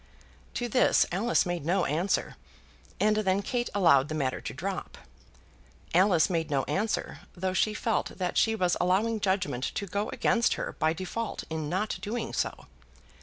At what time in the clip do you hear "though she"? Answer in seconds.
7.35-7.75